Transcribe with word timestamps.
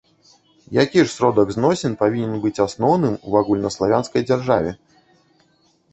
Які 0.83 0.99
ж 1.05 1.11
сродак 1.17 1.51
зносін 1.57 1.93
павінен 2.01 2.41
быць 2.45 2.63
асноўным 2.67 3.13
у 3.33 3.37
агульнаславянскай 3.43 4.21
дзяржаве? 4.31 4.71